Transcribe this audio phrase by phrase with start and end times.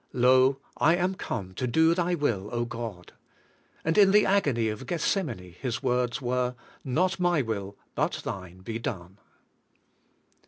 [0.13, 3.13] "Lo, I am come to do Thy will, O God."
[3.85, 8.61] And in the agony of Gethsem ane, His words were: "Not my will, but Thine,
[8.61, 9.19] be done."